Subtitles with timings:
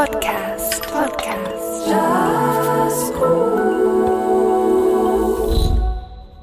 [0.00, 0.80] Podcast.
[0.90, 1.86] Podcast.
[1.86, 3.20] Jazzgut.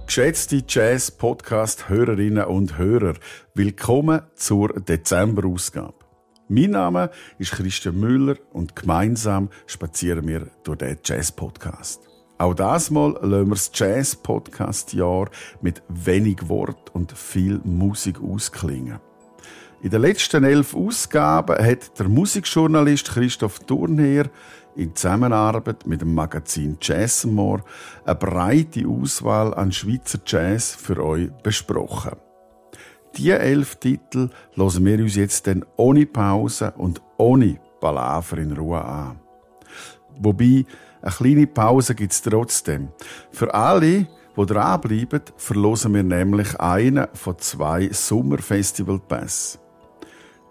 [0.06, 3.16] Geschätzte Jazz-Podcast-Hörerinnen und Hörer,
[3.56, 5.96] willkommen zur Dezember-Ausgabe.
[6.50, 7.10] Mein Name
[7.40, 12.08] ist Christian Müller und gemeinsam spazieren wir durch den Jazz-Podcast.
[12.38, 15.32] Auch das Mal lassen wir das Jazz-Podcast-Jahr
[15.62, 19.00] mit wenig Wort und viel Musik ausklingen.
[19.80, 24.26] In den letzten elf Ausgaben hat der Musikjournalist Christoph Thurnherr
[24.76, 27.64] in Zusammenarbeit mit dem Magazin Jazzmore
[28.04, 32.14] eine breite Auswahl an Schweizer Jazz für euch besprochen.
[33.16, 38.84] Diese elf Titel hören wir uns jetzt dann ohne Pause und ohne Palaver in Ruhe
[38.84, 39.20] an.
[40.20, 40.66] Wobei,
[41.04, 42.88] eine kleine Pause gibt es trotzdem.
[43.32, 49.60] Für alle, die dranbleiben, verlosen wir nämlich einen von zwei Sommerfestival-Pass.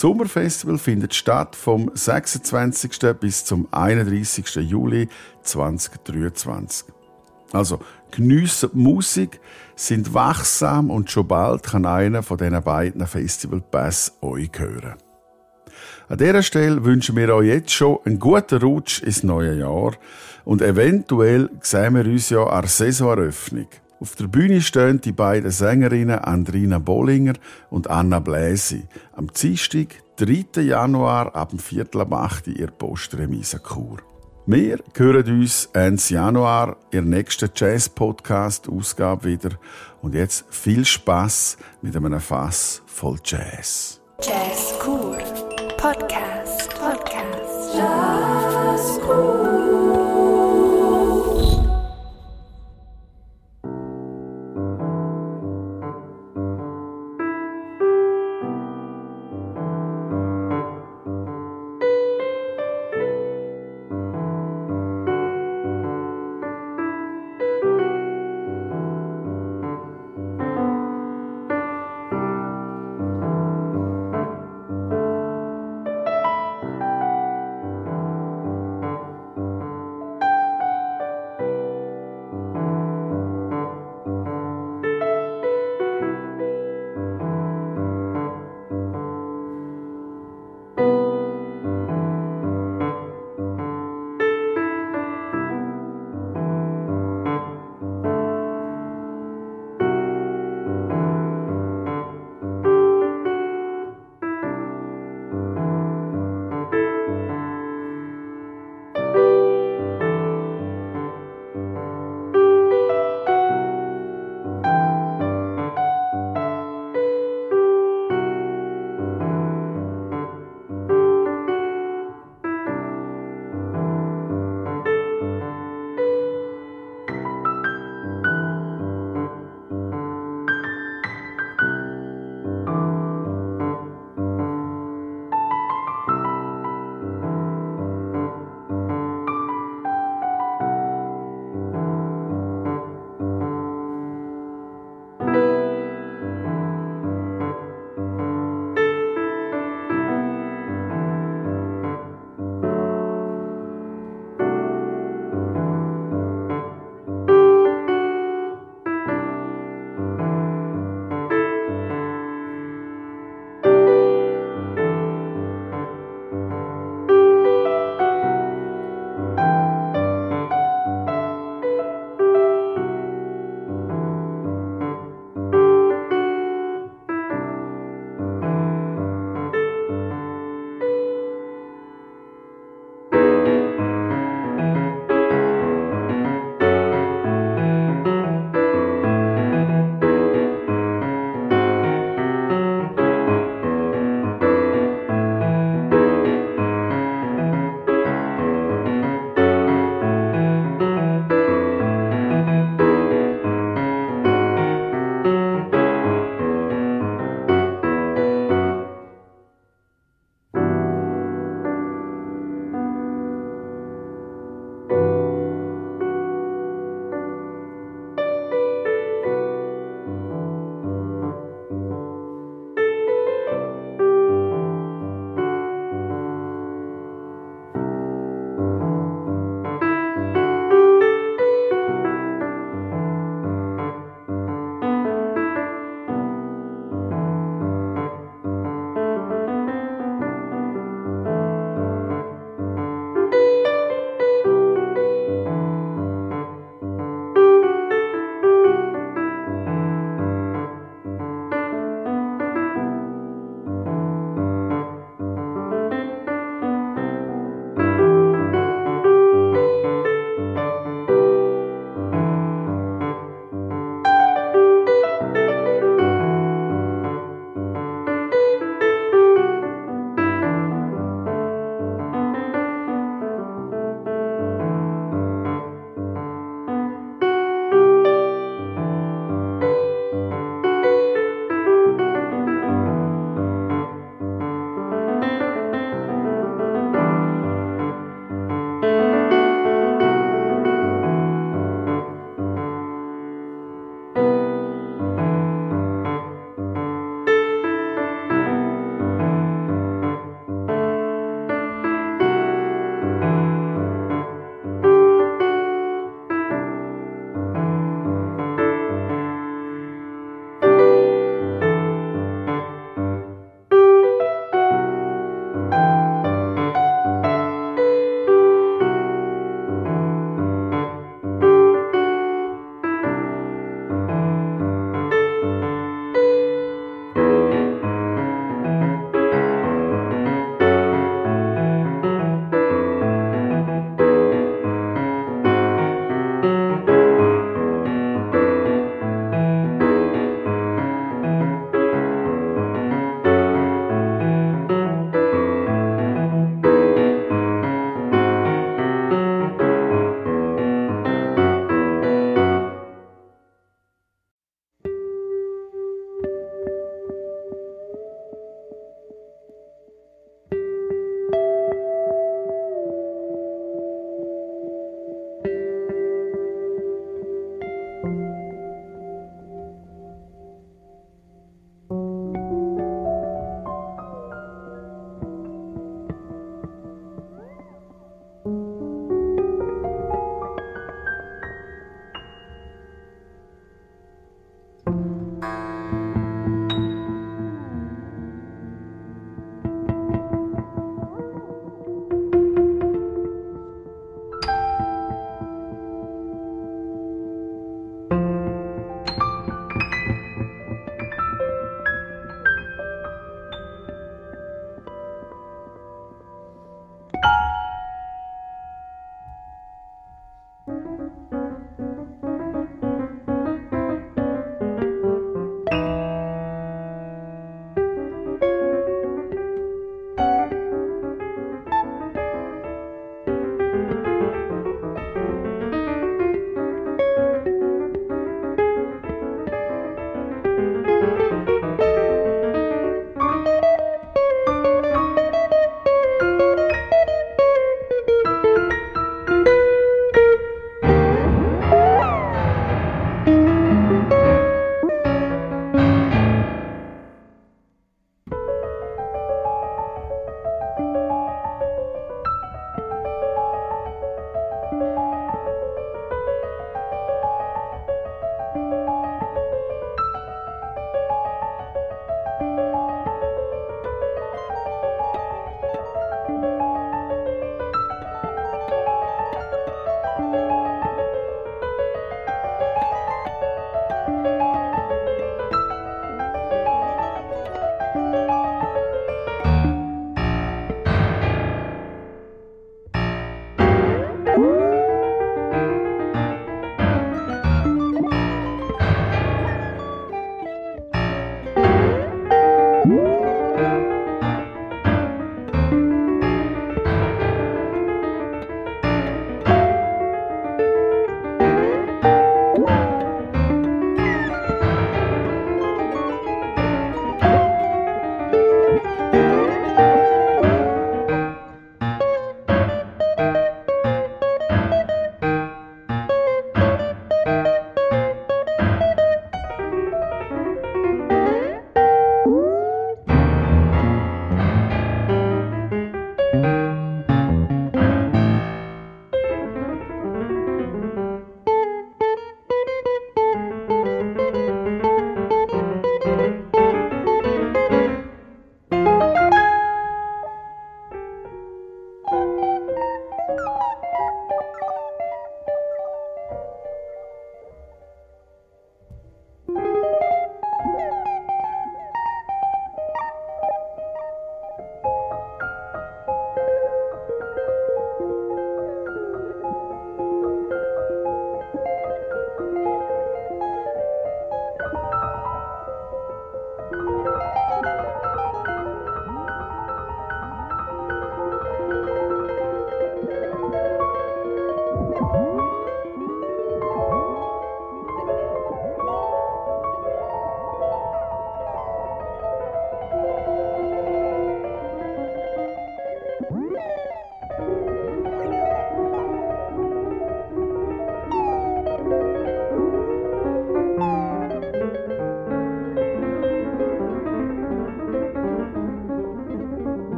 [0.00, 3.18] Das Sommerfestival findet statt vom 26.
[3.20, 4.54] bis zum 31.
[4.66, 5.10] Juli
[5.42, 6.88] 2023.
[7.52, 9.40] Also, geniessen die Musik,
[9.76, 14.94] sind wachsam und schon bald kann einer von diesen beiden Festivalpass euch hören.
[16.08, 19.92] An dieser Stelle wünschen wir euch jetzt schon einen guten Rutsch ins neue Jahr
[20.46, 23.68] und eventuell sehen wir uns ja an der Saisoneröffnung.
[24.00, 27.34] Auf der Bühne stehen die beiden Sängerinnen Andrina Bollinger
[27.68, 28.84] und Anna Bläsi.
[29.12, 30.62] Am Dienstag, 3.
[30.62, 33.98] Januar, ab dem Viertel ab 8 Uhr, ihr Postremise Chur.
[34.46, 39.50] Wir hören uns Ende Januar der nächsten Jazz-Podcast-Ausgabe wieder.
[40.00, 44.00] Und jetzt viel Spaß mit einem Fass voll Jazz.
[44.22, 45.18] Jazzgur.
[45.76, 46.70] Podcast.
[46.70, 47.74] Podcast.
[47.76, 49.69] Jazzgur.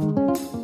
[0.00, 0.63] Musik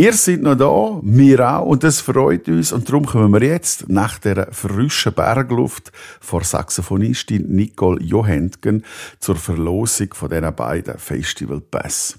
[0.00, 2.72] Ihr seid noch da, wir auch, und das freut uns.
[2.72, 8.82] Und darum kommen wir jetzt nach der frischen Bergluft vor Saxophonistin Nicole Johentgen
[9.18, 12.18] zur Verlosung von diesen beiden Festival Pass.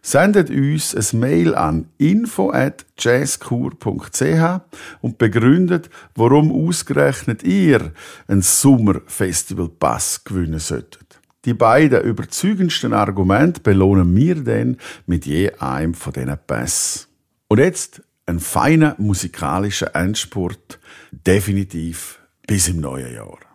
[0.00, 4.60] Sendet uns ein Mail an info at jazzkur.ch
[5.00, 7.90] und begründet, warum ausgerechnet ihr
[8.28, 11.18] ein Sommerfestival Pass gewinnen solltet.
[11.44, 14.76] Die beiden überzeugendsten Argumente belohnen wir dann
[15.06, 17.07] mit je einem von diesen Pass.
[17.48, 20.78] Und jetzt ein feiner musikalischer Endspurt,
[21.10, 23.47] definitiv bis im neuen Jahr.